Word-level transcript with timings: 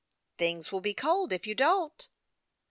"Things 0.39 0.71
will 0.71 0.81
be 0.81 0.95
cold 0.95 1.31
if 1.31 1.45
you 1.45 1.53
don't." 1.53 2.09